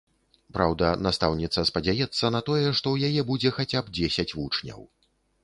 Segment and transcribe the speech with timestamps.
[0.55, 4.81] Праўда, настаўніца спадзяецца на тое, што ў яе будзе хаця б дзесяць вучняў.